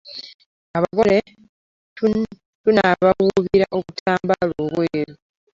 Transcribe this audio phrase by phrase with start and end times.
[0.77, 1.17] Abagole
[2.63, 5.13] tunaabawuubira obutambaala obweru.